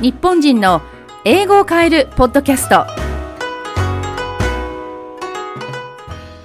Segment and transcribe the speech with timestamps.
[0.00, 0.80] 日本人の
[1.24, 2.86] 英語を変えるポッドキャスト。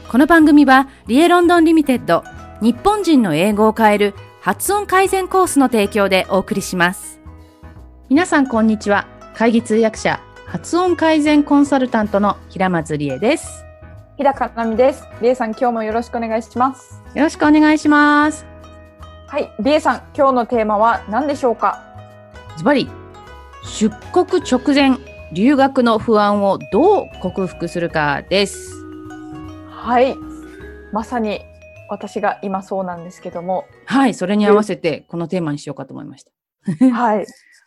[0.10, 2.24] この番組はリエロンドンリミテッド
[2.62, 7.20] 日本人の英語を変える発音改善コースの提供でお送りします。
[8.10, 9.06] 皆さんこんにちは。
[9.36, 13.64] 会議通訳者発音改善コンサルタントの平松理恵です。
[14.18, 15.04] 日高奈美です。
[15.22, 17.00] リエさん、今日もよろしくお願いします。
[17.14, 18.48] よろしくお願いします。
[19.28, 21.80] はい、リエさん、今日のテーマは何でしょうか？
[22.58, 22.90] ズバリ
[23.66, 24.98] 出国直前
[25.32, 28.86] 留学の不安をどう克服するかです。
[29.70, 30.16] はい、
[30.92, 31.42] まさに
[31.90, 36.32] 私が今そうなんですけども、はいそれに合わせてこのテーマにしようかと思いました。
[36.92, 37.26] はい、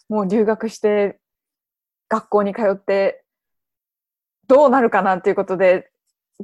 [0.09, 1.19] もう留学して、
[2.09, 3.25] 学校に通って、
[4.47, 5.91] どうなるかなっていうことで、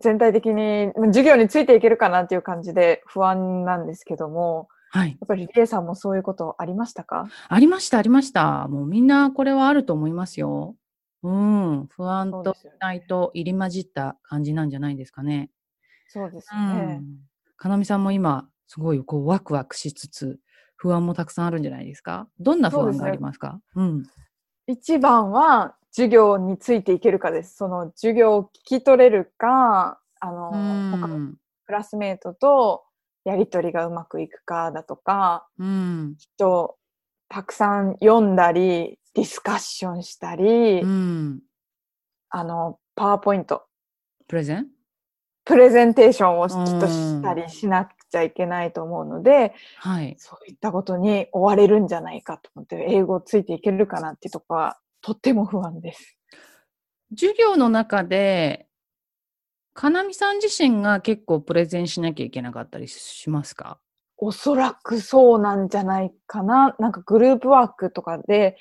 [0.00, 7.26] 全体的に授業についていけるかなっていう感じで不安なんですけども、はいやっぱりリエさんもそういうことありましたか？
[7.48, 8.68] ありました、ありました。
[8.68, 10.76] もうみんなこれはあると思いますよ。
[11.22, 11.86] うん。
[11.88, 15.50] 不安と期待と入り混じった感じなんじゃないですかね。
[16.08, 16.60] そうですね。
[16.98, 17.04] ん。
[17.56, 20.38] かなみさんも今、すごいこうワクワクしつつ、
[20.76, 24.02] 不安もたくさんあるんじゃないですかどんな不安がありますかうん。
[24.66, 27.56] 一番は授業についていけるかです。
[27.56, 31.36] その授業を聞き取れるか、あの、他のうん。
[31.64, 32.82] クラスメートと
[33.24, 36.14] やりとりがうまくいくかだとか、うん。
[36.18, 36.76] 人
[37.28, 41.40] たくさん読んだり、ディスカッションしたり、うん。
[42.30, 43.64] あの、パワーポイント、
[44.26, 44.66] プレゼン？
[45.44, 50.14] プレゼンテーションをきうんっとしたりしなくちゃいけないと思うので、はい。
[50.18, 56.16] そういったことに追われるんじゃないかと思って、英語ついていけるかなっていうところはとっても不安です。
[57.10, 58.68] 授業の中で、
[59.74, 63.78] かなみさん自身が結構プレゼンしなきゃいけなかったりしますか？
[64.18, 66.76] おそらくそうなんじゃないかな。
[66.78, 68.56] なんかグループワークとかで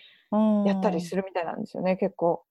[0.66, 2.44] やったりするみたいなんですよね、結構。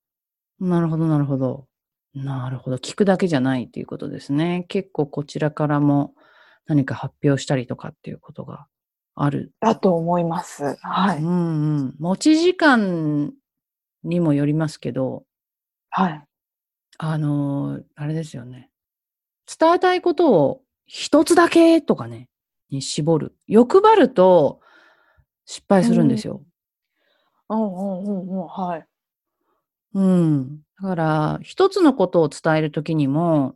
[0.60, 1.66] なるほど、なるほど。
[2.14, 2.76] なるほど。
[2.76, 4.66] 聞くだけじゃないっていうことですね。
[4.68, 6.14] 結構こちらからも
[6.66, 8.66] 何か発表したりとかっていうことが
[9.14, 9.52] ある。
[9.60, 10.76] だと思います。
[10.82, 11.18] はい。
[11.18, 11.94] うんうん。
[11.98, 13.32] 持ち時間
[14.04, 15.24] にもよりますけど、
[15.90, 16.22] はい。
[17.02, 18.68] あのーあれですよね。
[19.58, 22.28] 伝えたいことを一つだけとかね、
[22.68, 23.34] に絞る。
[23.46, 24.60] 欲張ると
[25.46, 26.42] 失敗するんですよ。
[27.48, 28.46] うんうんうんうん。
[28.46, 28.86] はい。
[29.94, 30.58] うん。
[30.82, 33.54] だから、一つのことを伝えるときにも、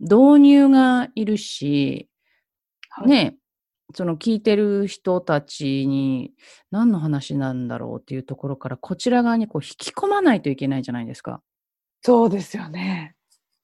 [0.00, 2.08] 導入がいるし、
[2.88, 3.36] はい、ね、
[3.94, 6.32] その聞いてる人たちに
[6.70, 11.42] 何の話なんだろうっていうところから、こちら側にこう引き込まないといけないじゃないですか。
[12.02, 13.14] そうですよね。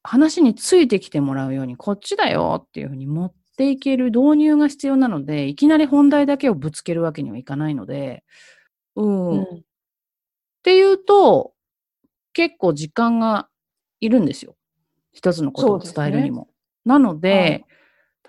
[0.03, 8.25] 話についてきてもらうように、こっちだよっていうふうに持っていける導入が必要なので、いきなり本題だけをぶつけるわけにはいかないので、
[8.97, 9.29] うん。
[9.31, 9.63] うん
[10.61, 11.55] っていうと、
[12.35, 13.49] 結構時間が
[14.01, 14.57] いるんですよ。
[15.13, 16.49] 一つのことを伝えるにも。
[16.85, 17.65] なので、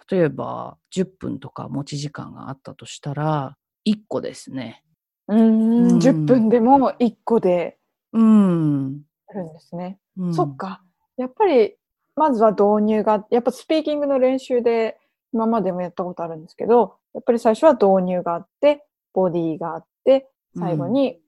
[0.09, 4.83] 例えば10分とか持ち時間があったとしたら、1個ですね。
[5.27, 7.77] うーんうん10分でも1個で
[8.13, 9.01] うん。
[9.29, 9.99] あるんですね。
[10.17, 10.55] うんそっ。
[10.55, 10.81] か。
[11.17, 11.75] やっぱり、
[12.15, 14.97] まずは導入が、やっぱスピーキングの練習で
[15.33, 21.19] 今までもやったことあるんですけど、やっぱり最初は導入があって、ボディがあって、最後に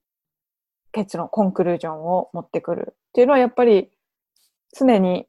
[0.91, 3.89] 結論、コンクルージョンを持ってくるっていうのはやっぱり
[4.78, 5.28] 常に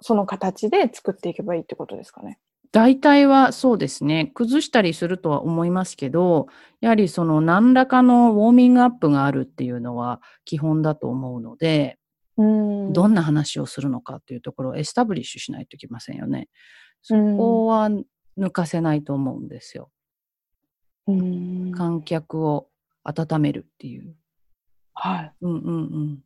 [0.00, 2.38] その形で作っていけばいいってことですかね。
[2.72, 4.30] 大体はそうですね。
[4.34, 6.46] 崩したりするとは思いますけど、
[6.80, 11.98] やはりその何らかのウォーミングアップがあるっていうのは基本だと思うので、
[12.36, 16.48] うんどんな話をするのかっていうところをエスタブリッシュしないといけませんよね。
[17.02, 17.90] そこは
[18.38, 19.90] 抜かせないと思うんですよ。
[21.06, 22.68] うん観客を
[23.04, 24.14] 温めるっていう。
[24.94, 25.32] はい。
[25.40, 26.18] うんうんうん。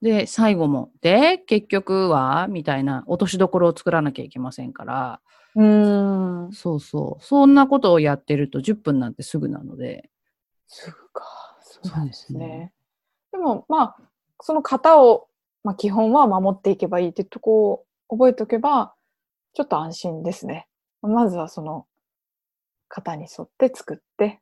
[0.00, 5.20] で、最後も、で、結局はみたいな落としどころを作らなきゃいけませんから、
[5.54, 5.62] う
[6.48, 6.52] ん。
[6.52, 7.24] そうそう。
[7.24, 10.08] そんなことをやってると10分なんてすぐなので。
[10.68, 11.24] すぐか。
[11.60, 12.72] そうなんですそうですね。
[13.32, 13.96] でも、まあ、
[14.40, 15.28] その型を、
[15.64, 18.94] まあ、基本は守っていけばいいってとこを覚えておけば、
[19.54, 20.68] ちょっと安心ですね。
[21.02, 21.86] まずはその
[22.88, 24.40] 型に沿って作って、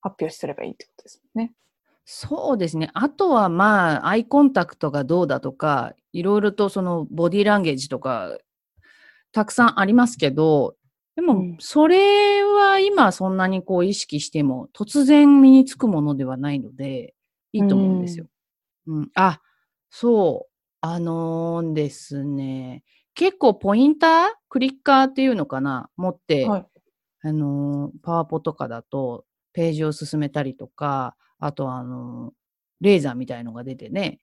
[0.00, 1.52] 発表すればいいってことですね。
[2.10, 2.90] そうですね。
[2.94, 8.38] あとはまあ、アイコンタクトがどうだとか、いろいろとそのボディーランゲージとか、
[9.30, 10.74] たくさんありますけど、
[11.16, 17.14] でもうん、それは今そんなにこう意識しても、突然身につくものではないので、
[17.52, 18.26] いいと思うんですよ。
[18.86, 19.10] うん。
[19.14, 19.42] あ、
[19.90, 20.52] そう。
[20.80, 22.84] あのーですね、
[23.14, 24.12] 結構ポインター？
[24.48, 25.90] クリッカーっていうのかな？
[25.96, 26.66] 持って、はい。
[27.20, 32.32] あのーパワポとかだと、ページを進めたりとか、あとあの、
[32.80, 34.20] レーザーみたいのが出てね、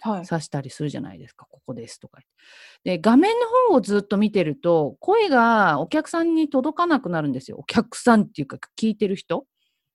[0.00, 0.26] はい。
[0.26, 2.20] 刺したりするじゃないですか、ここですとか。
[2.84, 7.58] で、画面の方をずっと見てると、声がお客さんに届かなくなるんですよ。
[7.58, 9.46] お客さんっていうか、聞いてる人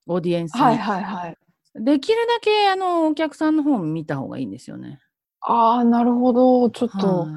[0.07, 0.61] オーディエンスに。
[0.61, 1.38] はいはいはい。
[1.75, 5.00] できるだけ、あの、お客さんの方を見た方がいいんですよね。
[5.41, 6.69] ああ、なるほど。
[6.69, 7.29] ちょっとはい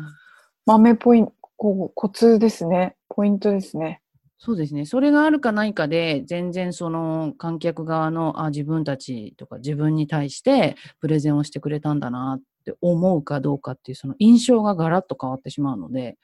[0.66, 2.96] 豆ポイント、こう、コツですね。
[3.08, 4.02] ポイントですね。
[4.38, 4.84] そうですね。
[4.84, 16.18] それがあるかないかで、全然その観客側の、あ、自分たちとか自分に対してプレゼンをしてくれたんだなって思うかどうかっていう、その印象がガラッと変わってしまうので、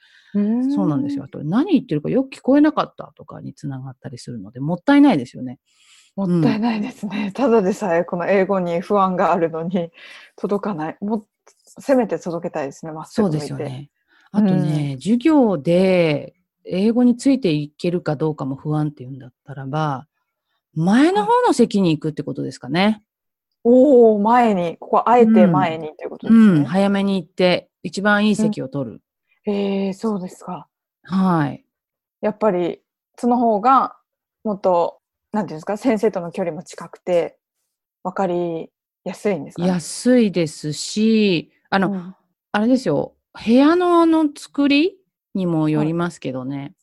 [0.75, 1.23] そうなんですよ。
[1.23, 1.27] あ。
[1.27, 5.59] と、何言ってるかよく聞こえなかったとかにつながったりするので、もったいないですよね。
[6.15, 7.31] もったいないですね。
[7.33, 9.91] ただでさえこの英語に不安があるのに
[10.35, 10.97] 届かない。
[11.01, 11.25] もう、
[11.79, 12.91] せめて届けたいですね。
[12.91, 13.47] まっすそうぐ向いて。
[13.47, 13.89] ですよね。
[14.31, 20.07] あとね、授業で英語についていけるかどうかも不安っていうんだったらば、
[20.73, 23.03] 前の方の席に行くってことですかね。
[23.63, 26.59] おお、前に、ここあえて前にっていうことですね。
[26.59, 29.01] うん、早めに行って、一番いい席を取る。
[29.45, 30.67] ええそうですか。
[31.03, 31.65] はい。
[32.21, 32.81] やっぱり、
[33.17, 33.95] その方が、
[34.43, 34.99] もっと、
[35.31, 37.37] なんていうんですか、先生との距離も近くて、
[38.03, 38.69] わかり
[39.03, 39.67] やすいんですかね。
[39.69, 42.15] 安いですし、あの、うん
[42.55, 44.95] あれですよ、部屋のあの作り
[45.33, 46.73] にもよりますけどね、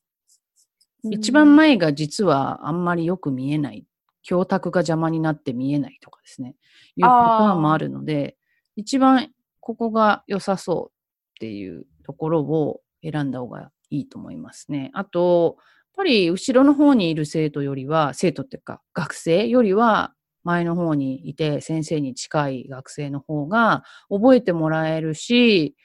[1.04, 3.86] 一番、前が実はあんまりよく見えない。
[4.22, 6.56] 教卓が邪魔になって見えないとかですね。
[6.96, 8.36] いうパターンもあるので、
[8.76, 9.30] 一番
[9.60, 14.90] ここが良さそうっていうところを選んだ方がいいと思いますね。
[14.92, 20.14] あと、やっぱり後ろの方にいる生徒よりは、生徒っていうか学生よりは
[20.44, 25.76] 前の方にいて先生に近い学生の方が覚えてもらえるし、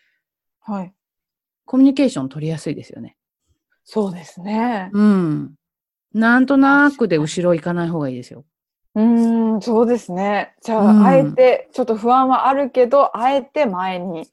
[0.62, 0.94] はい。
[1.66, 3.18] コミュニケーション取りやすいですよね。
[3.84, 4.90] そうですね。
[4.94, 5.56] うん。
[6.14, 8.46] なんとなくで後ろ行かない方がいいですよ。
[8.96, 10.56] うーん、そうですね。
[10.62, 14.28] じゃあ、うんあえて、ちょっと不安はあるけど、あえて前に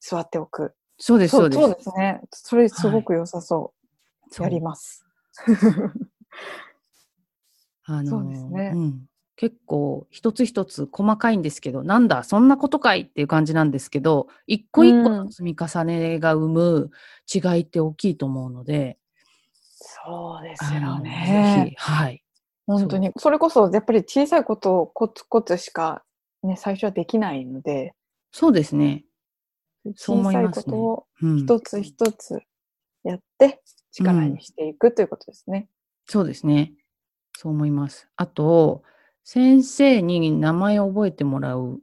[0.00, 0.74] 座っておく。
[0.98, 1.62] そうです、そうです。
[1.62, 2.20] そうですね。
[2.30, 3.72] それすごく良さそ
[4.30, 4.34] う。
[4.34, 5.04] そうやります。
[7.86, 16.90] あのそうですねん結構一つ一つ細かいんですけど、なんだ、そんなことかいっていう感じなんですけど、一個一個の積み重ねが生む
[17.32, 18.98] 違いって大きいと思うので、
[20.04, 21.70] そうですよねぜ。
[21.70, 22.22] ひ、はい。
[22.66, 23.10] 本当に。
[23.16, 26.04] それこそ、やっぱり小さいことをコツコツしか、
[26.42, 27.94] ね、最初はできないので、
[28.30, 29.04] そうですね。
[29.96, 32.40] そう小さい思いますねことをうん、一つ一つ
[33.02, 35.68] やって力にしていくということですね。
[36.06, 36.72] そうですね。
[37.36, 38.08] そう思います。
[38.16, 38.82] あと、
[39.24, 41.80] 先生に名前を覚えてもらう、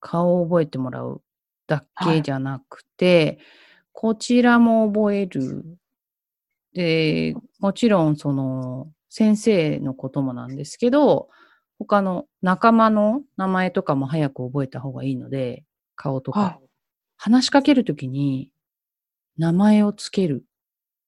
[0.00, 1.22] 顔を覚えてもらう
[1.66, 3.38] だけじゃなくて、
[3.92, 5.64] こちらも覚える。
[6.74, 11.28] で、もちろんその先生のこともなんですけど、
[11.78, 15.64] 他の仲間の名前とかも早く覚えた方がいいので、
[15.96, 16.40] 顔とか。
[16.40, 16.58] はい
[17.24, 18.50] 話しかけるときに
[19.38, 20.44] 名前をつける。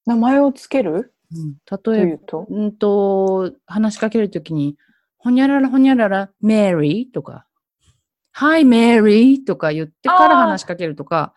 [0.06, 1.12] 名前をつける？
[1.35, 4.77] うん、と例えばうんと、話しかけるときに、
[5.25, 7.47] ほにゃららほにゃらら、メリーとか、
[8.32, 11.32] Hi, Mary とか言ってから話しかけるとか、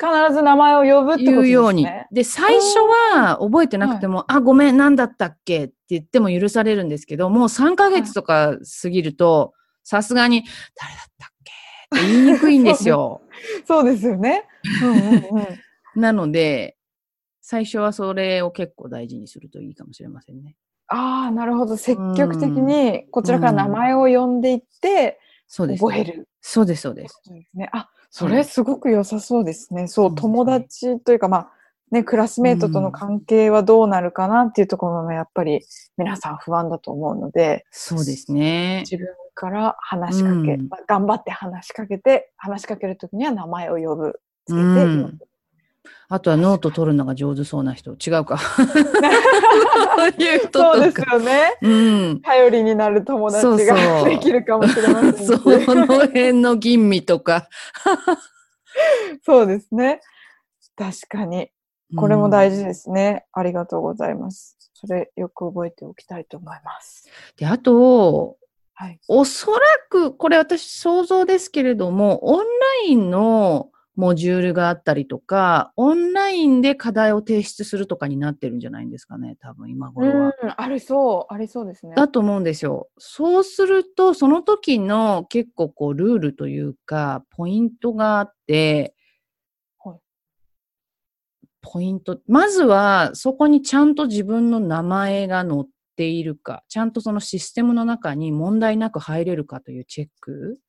[0.00, 1.34] 必ず名前を呼ぶってことですね。
[1.34, 1.86] 言うように。
[2.10, 2.78] で、最初
[3.12, 9.52] は覚えてなくても、あ、ごめん、なんだったっけって言っても許されるんですけど、もう3ヶ月とか過ぎると、
[9.84, 11.52] さすがに、誰だったっけ
[11.98, 13.20] って言いにくいんですよ。
[13.68, 14.44] そうですよね。
[14.82, 15.46] うんうんうん。
[16.00, 16.78] なので、
[17.42, 20.56] 最初はそれを結構大事にするといいかもしれませんね。
[20.88, 21.76] ああ、なるほど。
[21.76, 26.28] 積極的にこちらから名前を呼んでいって、そうです、覚える。
[26.40, 27.20] そうです、そうです。
[27.24, 27.68] そうですね。
[27.72, 29.86] あ、それすごく良さそうですね。
[29.86, 31.52] そう、友達というか、まあ、
[31.90, 35.64] ね、クラスメートとの関係はどうなるかなっていうところもやっぱり
[35.96, 38.80] 皆さん不安だと思うので、そうですね。
[38.90, 44.20] 自分から話しかけ、頑張って話しかけて、話しかけるときには名前を呼ぶ。
[44.46, 45.28] つけて呼うんぶ。
[46.10, 47.92] あとはノート取るのが上手そうな人。
[47.92, 48.38] 違うか。
[48.58, 50.72] そういう人とか。
[50.74, 51.58] そうですよね。
[51.60, 51.68] う
[52.14, 52.20] ん。
[52.22, 55.34] 頼りになる友達そうができるかもしれませんしそ
[55.74, 57.48] の辺の吟味とか。
[59.24, 60.00] そうですね。
[60.76, 61.50] 確かに。
[61.96, 62.58] これも大事。
[62.58, 63.26] 事ですね。
[63.32, 64.56] ありがとうございます。
[64.74, 67.08] それよく覚えておきたいと思います。
[67.36, 68.36] で、あと、
[68.74, 69.00] はい。
[69.08, 69.58] おそら
[69.90, 72.44] く、これ私想像ですけれども、オンラ
[72.86, 80.28] インのモジュールがあったりとか、オンラインで課題を提出するとかになってるんじゃないんですかね、多分今う頃は。
[80.28, 81.96] ん、ありそう、ありそうですね。
[81.96, 82.88] だと思うんですよ。
[82.96, 88.94] そうすると、その時の結構こうルールというか、ポイントがあって、
[89.80, 89.98] はい
[91.60, 92.20] ポイント。
[92.28, 95.64] まずは、そこにちゃんと自分の名前が載っ
[95.96, 100.60] ているか、ちゃんとそのシステムの中に問題なく入れるかというチェック。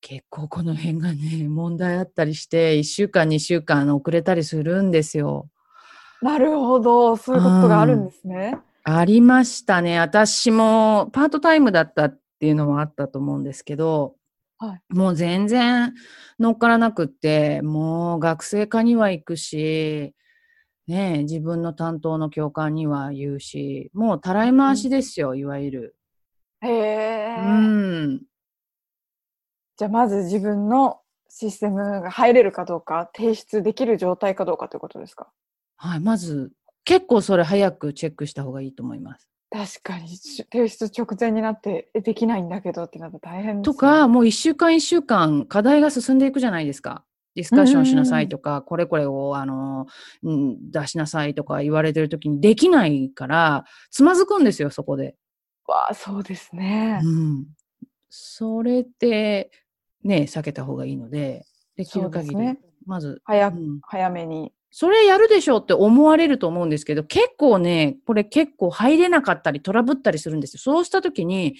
[0.00, 5.48] 結構この辺がね、問題あったりして、1週間、2週間遅れたりするんですよ。
[6.22, 7.16] なるほど。
[7.16, 8.58] そういうことがあるんですね。
[8.84, 9.98] ありましたね。
[9.98, 14.14] 私もパートタイムだったっていうのもあったと思うんですけど、
[14.58, 15.92] はいもう全然
[16.38, 20.14] 乗っからなくって、もう学生課には行くし、
[20.86, 25.96] ねえ、自分の担当の教官には言うし、もうたらい回しですよ、いわゆる。
[26.62, 27.36] へえ。
[27.38, 28.22] うん。
[29.76, 35.28] じゃあまず自分のシステムが入れるかどうか、提出できる状態かどうかということですか？
[35.76, 36.52] はい、まず、
[36.84, 39.28] 結構それ早くチェックした方がいいと思います。
[39.50, 43.74] 確かにし提出直前になってえできないんだけどってなったら大変です、ね。
[43.74, 47.04] とか、もう一週間一週間課題が進んでいくじゃないですか。
[47.34, 49.86] ディスカッションしなさいとか、これこれを、あの、
[50.22, 55.16] うん、出しなさいとか言われてるときにできないから、つまずくんですよ、そこで。
[55.66, 56.98] わあ、そうですね。
[57.04, 57.46] うん。
[58.08, 59.50] それって、
[60.06, 61.44] ね、避けた方がいいので、
[61.76, 64.52] できる限り、ねまず、早くうん早めに。
[64.70, 70.60] それやるでしょうって思われると思うんですけど、結構ね、これ結構入れなかったりトラブったりするんですよ。
[70.60, 71.56] そうしたときに、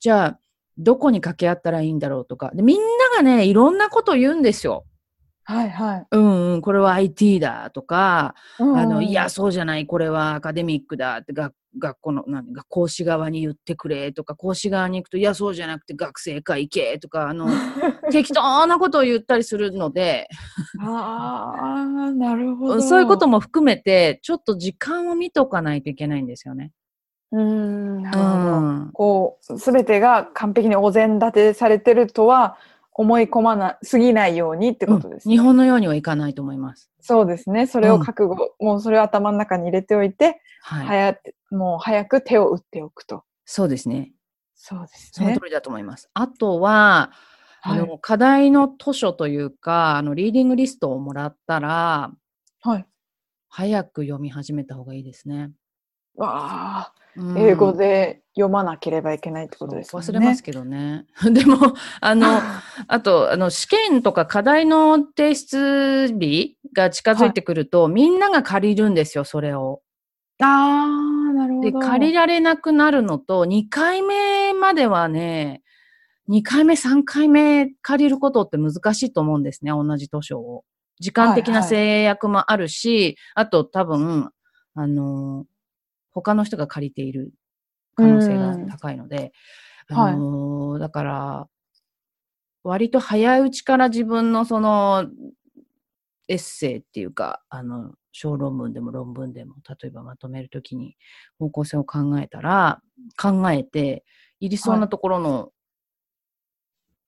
[0.00, 0.40] じゃあ、
[0.76, 2.50] どこに掛け合ったらいいんだろうとか。
[2.54, 2.84] でみんな
[3.16, 4.84] がね、いろんなことを言うんですよ。
[5.44, 6.06] はいはい。
[6.10, 17.46] うんうん、これは IT だとか、うんあの、いや、そうじゃない、これはアカデミックだって、が学校の、なんか講師側に言ってくれとか、講師側に行くと、いや、そうじゃなくて学生会行けとか、あの、
[18.10, 20.28] 適当なことを言ったりするので、
[20.80, 21.54] あ
[22.08, 22.80] あ、なるほど。
[22.80, 26.72] そういうことも含めて、ちょっと時間を見とかないといけないんですよね。
[27.32, 28.60] うーん、なうるほど。
[28.60, 28.90] ん。
[28.92, 32.56] こう、すべてが完璧にお膳立てされてるとは
[32.94, 35.34] 思い込まな、すぎないようにってことですね。
[35.34, 36.90] 日本のようにはいかないと思います。
[37.00, 37.66] そうですね。
[37.66, 40.86] それを覚悟、もうそれを頭の中に入れておいて、はい。
[40.86, 43.24] 早くもう早く手を打っておくと。
[43.44, 44.12] そうですね。
[44.54, 45.46] そうですねその通。
[45.46, 46.08] りだと思います。
[46.14, 47.10] あとは、
[47.62, 47.78] あはい。
[47.80, 52.12] の、課題の図書というか、あの、リーディングリストをもらったら、
[52.60, 52.86] はい。
[53.48, 55.50] 早く読み始めた方がいいですね。
[56.16, 57.03] わあ、うん
[57.36, 60.02] 英語で読まなければいけないってことですね。
[60.02, 61.06] 忘れますけどね。
[61.30, 62.26] でも、あの、
[62.88, 69.82] あと、あの、試験とか課題の提出日が近づいてくると、みんなが借りるんですよ、それを。
[70.42, 70.46] あ
[71.30, 71.78] あ、なるほで、ど。
[71.78, 75.62] 借りられなくなるのと、2回目まではね、
[76.28, 80.64] 2回目、3回目借りることって難しいと思うんですね、同じ図書を。
[81.00, 84.30] 時間的なはいはい制約もあるし、あと多分、
[84.74, 85.44] あの、
[86.14, 87.32] 他の人が借りている
[87.96, 89.32] 可能性が高いので、
[89.90, 91.48] うんあのだから、
[92.62, 95.06] 割と早いうちから自分のその、
[96.26, 100.96] エッセイっていうか、あの、小論文でも論文でも、例えばまとめるときに
[101.38, 102.80] 方向性を考えたら、
[103.20, 104.04] 考えて、
[104.40, 105.50] いりそうなところの、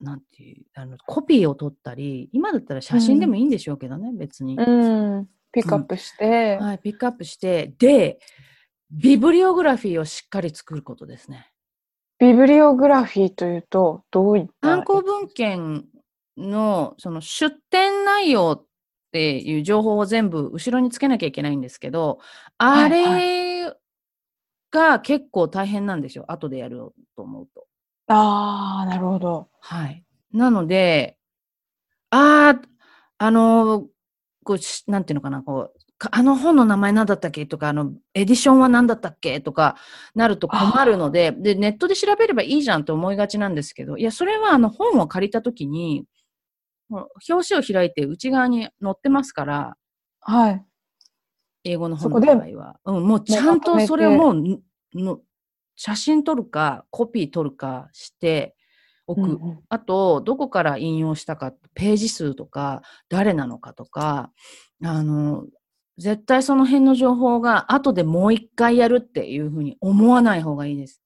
[0.00, 4.58] なんていう、あの、コピーを取ったり、今だったら写真でもいいんでしょうけどね、別に。
[4.58, 4.62] う
[5.20, 5.28] ん。
[5.50, 8.18] ピックアップして、はい、ピックアップして、で、
[8.90, 11.50] ビブリオグラフィーをしっかり作ることですね。
[12.18, 15.84] ビブリオグラフィーというと、どういった参考文献
[16.36, 18.66] のその出典内容っ
[19.12, 22.20] ていう情報を全部後ろにつけなきゃいけないんですけど、
[22.58, 23.72] あはいれ
[24.70, 26.24] が結構大変なんですよ。
[26.28, 27.66] 後でやると思うと。
[28.08, 29.48] ああ、なるほど。
[29.60, 30.04] はい。
[30.32, 31.16] なので、
[32.10, 32.62] ああ、
[33.18, 33.86] あの、
[34.44, 37.46] こうし、なんていうのかな、こう、かあの本の名前何だったっけ？
[37.46, 39.40] とか、あの、エディションは何だったっけ？
[39.40, 39.76] とか
[40.14, 46.04] なると困るので、で、ネットで調べればいいじゃんと思いがちなんですけど、いや、それはあの本を借りたときに、
[46.90, 49.76] 表紙を開いて内側に載ってますから、
[50.20, 50.64] はい。
[51.64, 52.78] 英語の本の場合は。
[52.84, 55.22] うん、もうちゃんまとそれをもう
[55.76, 58.54] 写真撮るか、コピー撮るかして
[59.06, 59.22] おく。
[59.22, 64.30] うんうんあと、どこから引用したか、ページ数とか、誰なのかとか、
[64.84, 65.44] あの、
[65.98, 71.02] 絶対その辺の情報が後でもう一回やるっていうふうに思わない方がいいです。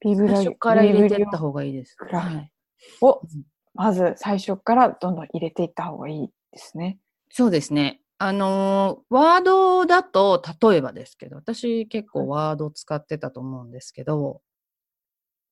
[0.00, 1.96] ビブリ最初から入れていったオ方がいいです。
[2.10, 2.52] はい、
[3.00, 3.42] をうん
[3.74, 6.98] まず最初からどんどん入れていった方がいいですね。
[7.30, 8.00] そうですね。
[8.18, 14.42] あのーワードだと、例えばですけど、私結構ワード使ってたと思うんですけど、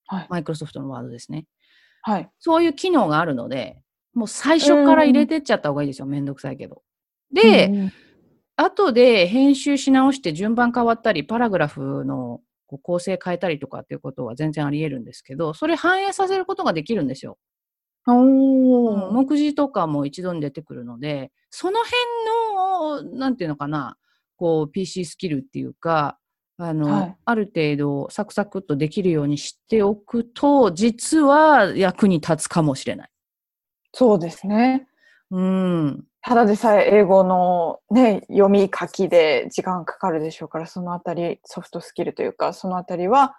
[0.06, 0.26] はい。
[0.28, 1.46] マイクロソフトのワードですね。
[2.02, 2.30] はい。
[2.38, 3.80] そういう機能があるので、
[4.12, 6.06] もう最初から入れてっちゃった方がいいですよ。
[6.06, 6.82] めんどくさいけど。
[7.32, 7.92] で、うんうん
[8.62, 12.40] 後で編集し直して順番変わったり、パラグラフの
[12.82, 17.38] 構成変えたりとかっていうことは全然あり得るんですけど、それ反映させることができるんですよ。
[18.06, 23.96] おー目次とかも一度に出てくるので、その辺の、なんていうのかな、
[24.36, 26.18] こう、PC スキルっていうか、
[26.56, 33.10] あの、はいある程度サクサクっとできるようにしておくと、実は役に立つかもしれない。
[33.92, 34.86] そうですね。
[35.30, 36.04] うん。
[36.22, 43.36] ただでさえ英語のね、読み書きで時間かかるでしょうから、そのあたり、ソフトスキルというか、そのあたりは、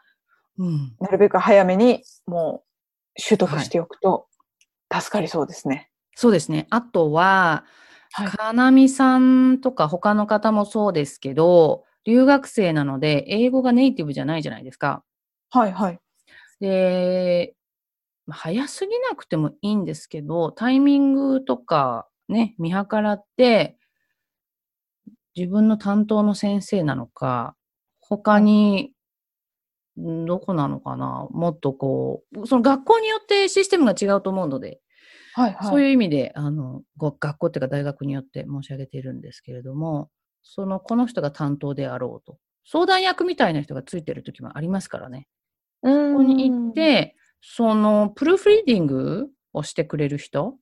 [0.58, 0.96] うん。
[1.00, 2.64] なるべく早めにも
[3.18, 4.28] う習得しておくと
[4.94, 5.90] 助かりそうですね。
[6.16, 6.68] そうですね。
[6.70, 7.66] あとは、
[8.14, 15.02] はいかなみさんとか他の方もそうですけど、留学生なので、英語がネイティブじゃないじゃないですか。
[15.50, 16.00] はいはい。
[16.60, 17.56] で、
[18.28, 23.78] まあ早すぎなくてもいいんですけど、タイミングとかね、見計らって、
[25.36, 27.56] 自分の担当の先生なのか、
[28.00, 28.94] 他に、
[30.00, 34.80] んどこなのかなもっとこう、その学校によってシステムが違うと思うので、
[35.34, 35.68] はいはい。
[35.68, 40.10] そういう意味で、あの、ご学校っていうか大学によって申し上げているんですけれども、
[40.44, 42.38] その、この人が担当であろうと。
[42.66, 45.28] 相談役みたいな人がついてる時もありますからね。
[45.82, 50.56] こここに行っ、て、その、プルーフリーディングをしてくれる人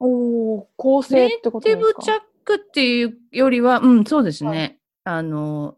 [0.00, 2.00] おー構成ってことテですか？
[2.00, 4.78] ーブチャックっていうよりは、うん、そうですね。
[5.04, 5.76] はあの、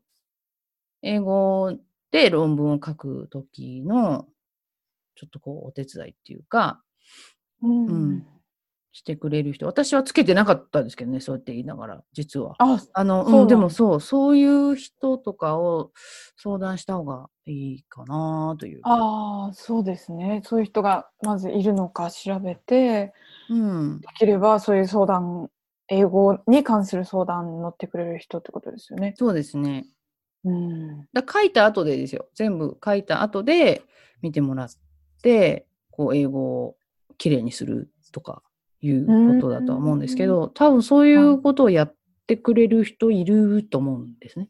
[1.02, 1.78] 英語
[2.10, 4.26] で論文を書く時の、
[5.14, 6.82] ちょっとこう、お手伝いっていうか、
[7.62, 7.86] うん。
[7.86, 8.26] うん
[8.92, 9.66] してくれる人。
[9.66, 12.56] 私はつけてなかったんですけどね、そうやって言いながら、実は。
[12.58, 15.92] あ、あの、そうなんうん、でもそう、そういう人とかを
[16.36, 18.80] 相談した方がいいかなという。
[18.82, 20.42] あーそうですね。
[20.44, 23.12] そういう人がまずいるのか調べて、
[23.48, 24.00] うん。
[24.00, 25.50] できればそういう相談、
[25.88, 29.14] 英語に関する相談に乗ってくれる人ってことですよね。
[29.16, 29.86] そうですね。
[30.44, 31.08] うん。
[31.12, 32.26] だ書いた後でですよ。
[32.34, 33.82] 全部書いた後で
[34.20, 34.70] 見てもらっ
[35.22, 36.76] て、こう、英語を
[37.18, 38.42] きれいにするとか
[38.80, 41.94] いうことだとは思うんですけど、多分そういうことをやっ
[42.26, 44.48] てくれる人いると思うんですね。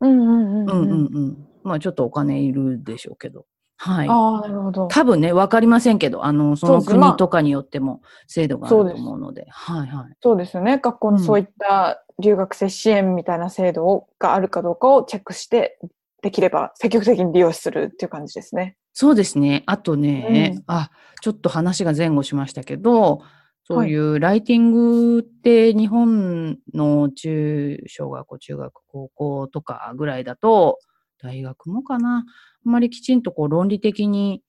[0.00, 1.48] うんうんうんうんうんうん。
[1.62, 3.46] まあちょっとお金いるでしょうけど。
[3.76, 4.08] はい。
[4.08, 4.88] ああ、なるほど。
[4.88, 9.46] 多分ね、わかりませんけど、あの、その国とかによっても制度があると思うので。
[9.48, 10.16] はいはい。
[10.20, 10.78] そうですよね。
[10.78, 15.78] 学校のうんそういった留学生支援みたいな制度をがあるかどうかをチェックして、
[16.22, 18.76] できれば積極的に利用するっていう感じですね。
[18.92, 19.62] そうですね。
[19.66, 23.22] あとね、うんあ、ちょっと話が前後しましたけど、
[23.70, 30.78] そういうライティングって日本の中、小学校、中学、高校とかぐらいだと、
[31.18, 32.24] 大学もかな。
[32.64, 34.42] あんまりきちんとこう論理的に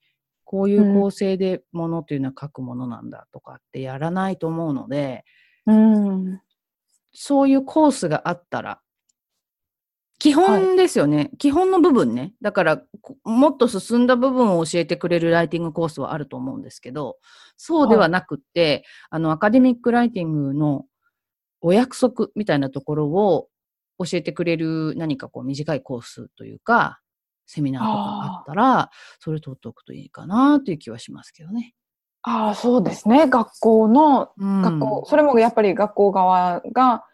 [0.46, 5.26] こういう構成でものっていうのは書くものなんだとかってやらないと思うので、
[5.66, 6.42] うん。
[7.12, 8.80] そういうコースがあったら、
[10.20, 11.32] 基本ですよね。
[11.38, 12.34] 基本の部分ね。
[12.42, 17.18] だから、こもっと進んだ部分を教えてくれるライティングコースはあると思うんですけど、
[17.56, 20.86] そうではなくって、あの、アカデミックライティングの
[21.62, 23.48] お約束みたいなところを
[23.98, 27.00] 教えてくれる何かこう短いコースというか、
[27.46, 31.74] セミナーとかあったら、それ取っておくといいかなという気はしますけどね。
[32.24, 33.28] ああ、そうですね。
[33.28, 37.06] 学校の、うん学校、それもやっぱり学校側が、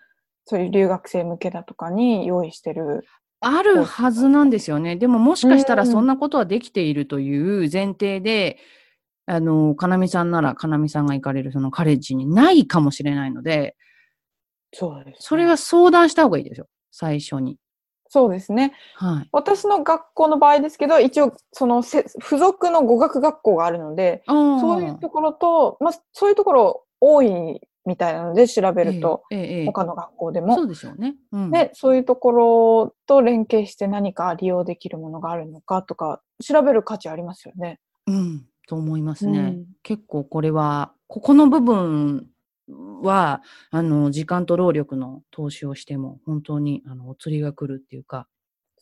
[0.46, 3.06] そういう留学生向けだとかに用意してる。
[3.42, 4.96] あるはずなんですよね。
[4.96, 8.58] でももしかしたらうんそんなことはできているという前提で、
[9.28, 13.76] あの、かなみさんなら、かなみさんが行かれるそのカレッジにないかもしれないので、
[14.74, 16.68] そうです、それは相談した方がいいですよ。
[16.92, 17.58] 最初に。
[18.08, 18.74] そうですね。
[18.96, 19.30] はい。
[19.32, 29.24] 私の学校の場合ですけど、一応、そのせ、付属の語学学校があるので、そそういうところと、まあ、そういうところ多いみたいなので調べると、
[29.66, 30.62] 他の学校でそも。
[30.62, 31.16] うでしょうね。
[31.32, 37.80] うん、で、そういうところと連携して何か利用できるものがあるのかとか、調べる価値ありますよね。
[38.08, 39.40] うん、と思いますね。
[39.40, 42.28] うん結構これは、ここの部分
[43.04, 48.28] は、あの、時間と労力の投資をしても、本当に、あの、お釣りが来るっていうか、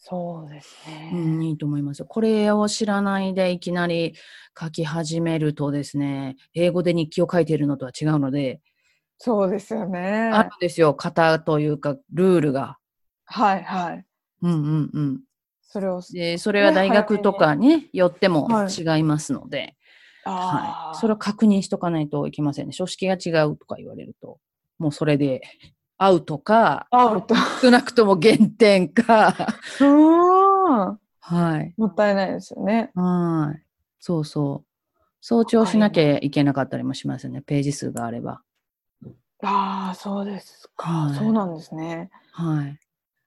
[0.05, 1.11] そうですね。
[1.13, 2.03] うん、いいと思います。
[2.03, 4.15] これを知らないでいきなり
[4.59, 8.59] 書き始めるとですね、英語で日記を書いているのとは違うので、
[9.25, 10.31] そうですよね。
[10.33, 12.77] あるんですよ、型というか、ルールが。
[13.23, 14.05] はいはい。
[14.41, 15.21] うんうんうん。
[15.61, 19.77] それを、で、それは大学とかね、よってもはい違いますので、
[20.25, 20.97] あはい。
[20.97, 22.73] ーそれを確認しとかないといけませんね。
[22.73, 24.39] 書式が違うとか言われると、
[24.77, 25.41] もうそれで
[25.97, 27.33] アウトか、アウト。
[27.61, 29.33] 少なくとも減点か、
[29.79, 31.73] うんはい。
[31.77, 32.91] もったいないですよね。
[32.93, 33.63] はい。
[34.01, 34.99] そうそう。
[35.21, 37.41] 早朝しなきゃいけなかったりもしますよね。
[37.41, 38.41] ページ数があれば。
[39.43, 42.09] ああ、そうですか、はいそうなんですね。
[42.31, 42.79] はい。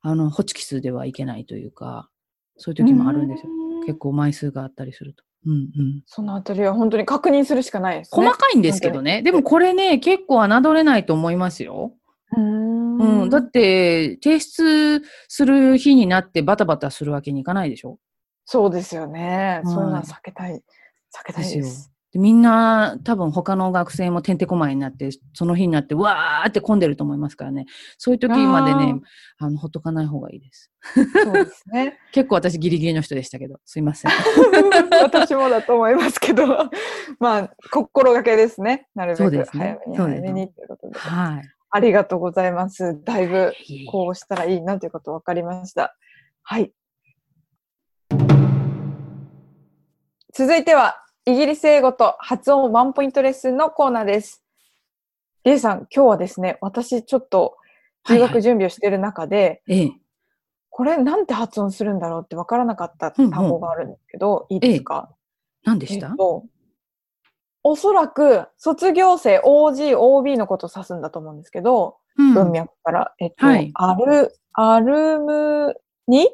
[0.02, 2.08] あの、ホチキスではいけないというか、
[2.56, 3.50] そういう時もあるんですよ。
[3.50, 5.24] よ結構枚数があったりすると。
[5.46, 6.02] うんうん。
[6.06, 8.26] そのあたりは本当に確認するしかないですね。
[8.26, 9.22] 細かいんですけどね。
[9.22, 11.92] でもこれね、結構侮れないと思いますよ。
[12.32, 12.98] うーん。
[12.98, 13.30] んうん。
[13.30, 17.98] だって、提出する日になってバタバタするわけにいかないでしょ
[18.44, 19.60] そうですよね。
[19.64, 20.54] そういうのははい避けたい。
[20.54, 21.90] 避けたいですよです。
[21.90, 27.66] でみんな多分他の学生もてんてこまいになって、その日になってわーって混んでると思いますからね。
[27.98, 29.00] そういう時までね、
[29.38, 30.72] あの、ほっとかない方がいいです。
[30.94, 31.98] そうですね。
[32.12, 34.10] 結構私ギリギリの人でしたけど、すいません。
[35.02, 36.46] 私もだと思いますけど、
[37.18, 38.88] まあ、心がけですね。
[38.94, 40.98] なるべく早めに早めにということで。
[40.98, 41.42] はい。
[41.70, 43.02] ありがとうございます。
[43.04, 43.52] だいぶ
[43.90, 45.96] こうしたらいいなということ分かりました。
[46.42, 46.72] はい。
[50.32, 54.44] 続いては、イギリス英語と発音ワンポイントレッスンのコーナーです。
[55.42, 57.56] リエさん、今日はですね、私ちょっと
[58.08, 59.90] 留学準備をしている中で、ええ。
[60.70, 65.14] これなんて発音するんだろうって分からなかった単語があるんですけど、いいですか、え
[65.64, 66.44] 何でした、っと、
[67.64, 72.34] おそらく卒業生 OG、OB のことを指すんだと思うんですけど、うん。
[72.34, 73.72] 文脈から、えっと、はい。
[73.74, 75.74] アル、アルム
[76.06, 76.28] に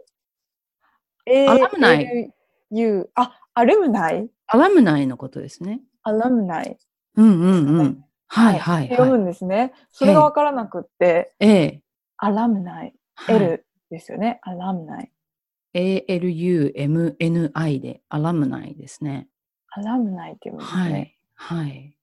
[1.24, 2.31] アラムナイ
[2.72, 5.80] ?U、あ、アルムナイアラムナイのことですね。
[6.02, 6.78] アラムナイ。
[7.16, 8.04] うんうんうん。
[8.28, 9.20] はいはい読むはい。
[9.22, 9.72] んですね。
[9.90, 11.82] それがわからなくって、ええ。
[12.16, 12.94] アラムナイ。
[13.14, 14.40] はい L ですよね。
[14.42, 15.12] アラムナイ。
[15.74, 19.28] ALUMNI でアラムナイですね。
[19.70, 21.14] アラムナイって読むんですはね。
[21.18, 21.22] い。
[21.34, 21.96] はい。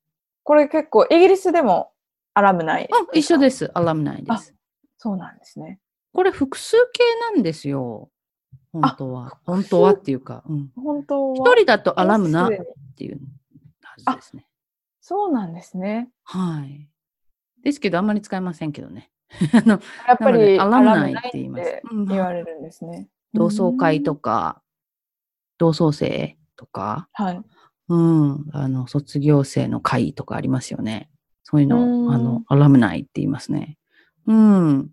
[0.43, 1.91] これ結構、イギリスでも
[2.33, 2.89] アラムナイ。
[2.91, 3.69] あ、一緒です。
[3.73, 4.53] アラムナイです。
[4.97, 5.79] そうなんですね。
[6.13, 7.03] これ複数形
[7.35, 8.09] なんですよ。
[8.71, 9.39] 本当は。
[9.45, 10.43] 本当はっていうか。
[10.47, 10.71] うん。
[10.75, 11.35] 本当は。
[11.35, 12.49] 一人だとアラムナっ
[12.95, 13.19] ていう
[13.81, 14.47] はずですね。
[15.01, 16.09] そうなんですね。
[16.23, 16.89] はい。
[17.63, 19.11] ですけど、あんまり使いませんけどね。
[19.53, 23.09] あの、やっぱりなアラムナイって言います言われるんですね。
[23.33, 24.19] 同窓会とか。
[24.55, 24.61] か、
[25.57, 27.41] 同窓生とか、はい。
[27.89, 31.09] うん、あの、卒業生の会とかありますよね。
[31.43, 33.77] そういうのあの、アラムナイって言いますね。
[34.27, 34.91] うん。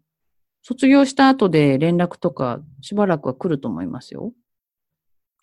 [0.69, 4.33] 卒業した後で連絡とかしばらくは来ると思いますよ。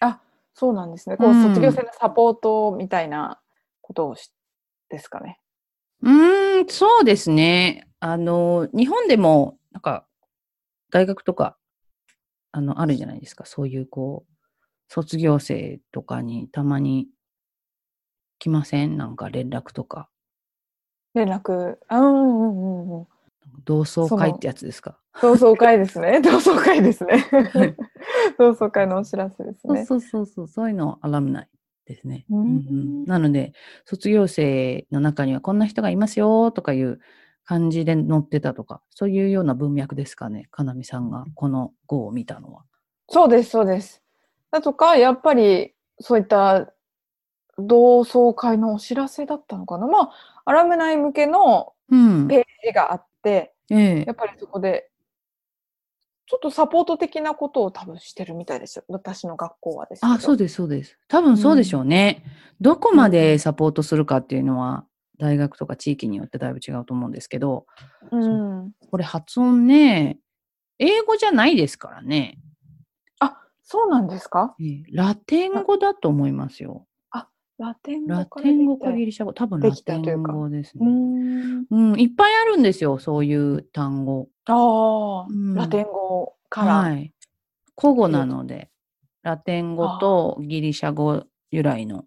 [0.02, 0.20] あ、
[0.54, 1.16] そうなんですね。
[1.16, 3.40] こう、うん卒業生のサポートみたいな
[3.82, 4.34] ことをし、
[4.90, 5.40] ですかね。
[6.02, 7.88] うーん、そうですね。
[8.02, 10.06] あの、日本でも、なんか、
[10.92, 11.58] 大学とか、
[12.52, 13.46] あの、あるじゃないですか。
[13.46, 14.34] そういう、こう、
[14.90, 17.08] 卒業生とかにたまに
[18.40, 18.98] 来ません？
[18.98, 20.10] なんか連絡とか。
[21.14, 21.78] 連絡。
[21.88, 23.08] あうんうんうんうん。
[23.64, 24.98] 同窓会ってやつですか？
[25.22, 26.20] 同窓会ですね。
[26.24, 27.18] 同窓会ですね
[27.54, 27.76] はい。
[28.38, 29.86] 同窓会のお知らせですね。
[29.86, 31.50] そうそうそうそう、そういうのをアラムナイ
[31.86, 32.26] ですね。
[32.30, 33.54] うんうんなので、
[33.86, 37.00] 卒業生の中にはこんな人がいますよとかいう
[37.46, 40.48] 感じで載ってたとか、そういうような文脈ですかね。
[40.52, 42.64] かなみさんがこの号を見たのは。
[43.10, 44.02] そうです、そうです。
[44.52, 46.74] だとか、やっぱり、そういった
[47.58, 49.88] 同窓会のお知らせだったのかな。
[49.88, 50.12] まあ、
[50.46, 52.28] アラムナイ向けのうん。
[52.28, 54.90] ページがあって、ええやっぱりそこで、
[56.34, 58.86] ちょっとサポート的なことを多分してるみたいですよ。
[58.88, 60.00] 私の学校はです。
[60.04, 60.98] あ、そうです、そうです。
[61.08, 62.24] 多分そうでしょうね。
[62.60, 64.84] どこまうんでサポートするかっていうのは、
[65.20, 67.68] 大学とか地域によってだいぶ違うと思うんですけど、
[68.12, 68.72] うん。
[68.90, 70.18] これ発音ね、
[70.80, 72.40] 英語じゃないですからね。
[73.20, 74.56] あ、そうなんですか？
[74.60, 76.88] ええラテン語だと思いますよ。
[77.60, 80.86] ラテン語ラからテン語かできギリシャ語、多分でラテン語ですね。
[80.86, 81.66] ん。
[81.70, 84.30] うん、いっぱいあるんですよ、そういう単語。
[84.46, 86.78] ああ、うんラテン語から。
[86.78, 87.14] はい。
[87.80, 88.70] 古語なので、
[89.22, 92.06] ラテン語とギリシャ語由来の、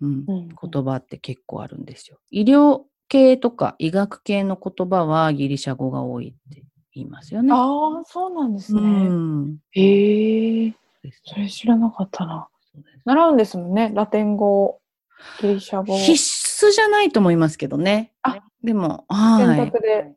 [0.00, 2.18] うん、うん言葉って結構あるんですよ。
[2.30, 6.62] 医療系とか医学系の言葉はギリシャ語が多いって
[6.94, 7.52] 言いますよね。
[7.52, 9.08] ああ、そうなんですうね。
[9.08, 9.58] ん。
[9.72, 10.70] へえ、
[11.02, 12.48] ですそれ知らなかったな。
[13.04, 13.92] 習うんですもんね。
[13.94, 14.80] ラテン語、
[15.40, 15.96] ギリシャ語。
[15.96, 16.12] 必
[16.66, 18.12] 須じゃないと思いますけどね。
[18.22, 19.70] あでも、選はい。
[19.70, 20.12] 択で。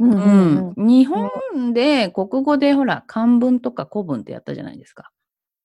[0.00, 5.10] うんうん、日本で国語でほら漢文とか古文ってやったじゃないですか。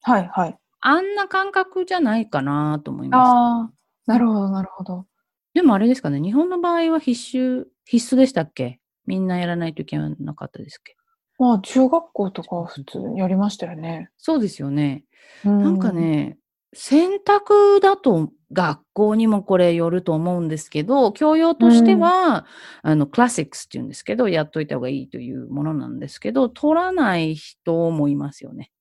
[0.02, 0.58] はいはい。
[0.82, 3.30] あんな感覚じゃないかなと思います。
[3.30, 3.72] ああ、
[4.08, 5.06] なるほど、なるほど。
[5.54, 8.80] でもあれですかね、日本の場合は必修、必須でしたっけ？
[9.06, 10.96] みんなやらないといけなかったですっけ？
[11.44, 14.10] まあ、中学校とかは普通にやりましたよね。
[14.18, 15.04] そうですよね。
[15.44, 16.38] ななんか、ね、
[16.74, 22.46] 選択だと学校にもこれよると思うんですけど、教養としては、
[22.82, 28.72] あの、クラシックスって言うんですけど、やっといた方がいいというものなんですけど、取らない人もいますよね。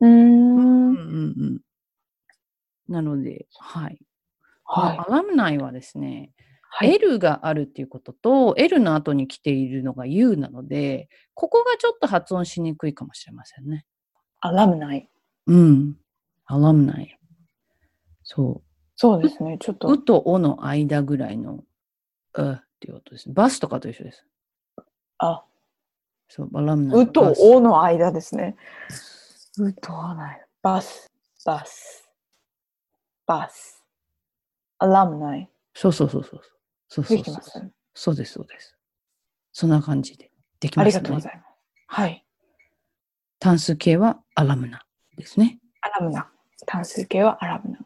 [0.00, 0.12] うーん。
[0.12, 1.60] うんうんうん。
[2.92, 3.98] なので、はい。
[4.64, 4.98] はい。
[4.98, 6.32] アラムナイはですね、
[6.72, 6.94] はい。
[6.94, 13.84] L があるっていうことと、L の後に来ているのが U なので、ここがちょっと発音しにくいかもしれませんね。
[14.40, 15.08] アラムナイ。
[15.46, 15.96] うん。
[16.46, 17.18] アラムナイ。
[18.22, 18.62] そ
[18.94, 19.58] そうですね。
[19.58, 19.78] ちょっう。
[19.78, 21.64] とう、とおの間ぐらいの、
[22.34, 23.28] うっていう音です。
[23.30, 24.24] バスとかと一緒です。
[25.18, 25.44] あ、
[26.28, 27.02] そう、アラムナイ。
[27.02, 28.56] うとおの間ですね。
[29.58, 30.46] うとおない。
[30.62, 31.10] バス、
[31.44, 32.08] バス、
[33.26, 33.84] バス。
[34.78, 35.50] アラムナイ。
[35.74, 36.40] そうそうそうそう。
[36.90, 37.70] そうそうそうで。
[37.94, 38.76] そうです、そうです。
[39.52, 41.02] そんな感じでできありますね。
[41.02, 41.46] がとうございます。
[41.86, 42.26] はい。
[43.38, 44.82] 単数形はアラムナ
[45.16, 45.60] ですね。
[45.80, 46.28] アラムナ。
[46.66, 47.78] 単数形はアラムナ。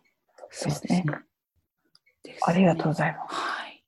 [0.50, 1.04] そうですね
[2.24, 3.34] すありがとうございます。
[3.34, 3.84] はい。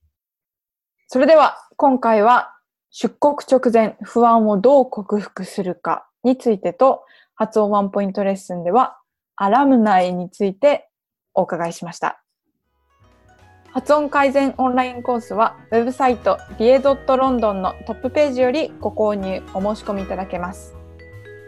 [1.07, 2.55] それでは、今回は
[2.91, 8.99] 出国直前、不安をどう克服するかについてと、発音ワンポイントレッスンでは、
[9.37, 10.91] アラムナイについて
[11.33, 12.23] お伺いしました。
[13.77, 20.75] 発音改善オンラインコースは、ウェブサイトリエドットロンドンのトップページよりご購入、お申し込みいただけます。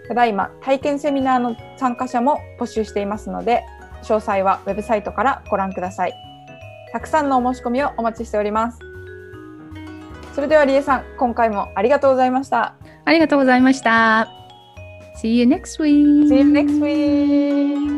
[0.08, 3.64] ただいま、体験セミナーの参加者も募集していますので、
[4.02, 6.12] 詳細はウェブサイトからご覧ください。
[6.92, 8.78] たくさんのお申し込みをお待ちしております。
[10.34, 12.74] それではリエさん、今回もありがとうございました。
[13.06, 14.28] ありがとうございました。
[15.22, 16.28] See you next week.
[16.28, 17.97] See you next week!